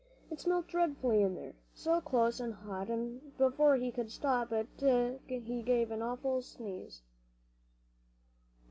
[0.31, 4.67] It smelt dreadfully in there, so close and hot, and before he could stop it
[5.27, 7.03] he gave an awful sneeze.